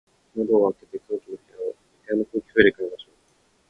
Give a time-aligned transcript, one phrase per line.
[0.35, 3.13] 窓を開けて、部屋の空気を入れ替えましょう。